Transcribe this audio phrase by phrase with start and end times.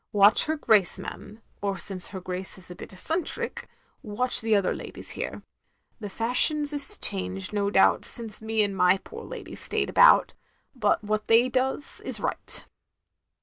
[0.13, 3.69] Watch her Grace, ma'am; or since her Grace is a bit eccentric,
[4.01, 5.43] watch the other ladies here.
[5.99, 10.33] The fashions is changed, no doubt, since me and my poor lady stayed about,
[10.73, 12.65] but what they does, is right.'